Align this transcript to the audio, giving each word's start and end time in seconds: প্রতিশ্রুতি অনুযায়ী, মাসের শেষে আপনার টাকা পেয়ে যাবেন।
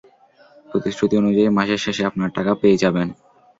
প্রতিশ্রুতি 0.67 1.15
অনুযায়ী, 1.17 1.49
মাসের 1.57 1.79
শেষে 1.85 2.03
আপনার 2.05 2.29
টাকা 2.37 2.51
পেয়ে 2.61 2.81
যাবেন। 2.83 3.07